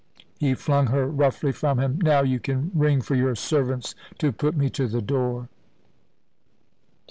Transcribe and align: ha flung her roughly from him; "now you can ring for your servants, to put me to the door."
ha 0.39 0.55
flung 0.55 0.87
her 0.87 1.05
roughly 1.05 1.51
from 1.51 1.77
him; 1.77 2.01
"now 2.01 2.23
you 2.23 2.39
can 2.39 2.71
ring 2.73 3.01
for 3.01 3.13
your 3.13 3.35
servants, 3.35 3.93
to 4.17 4.31
put 4.31 4.57
me 4.57 4.67
to 4.67 4.87
the 4.87 4.99
door." 4.99 5.47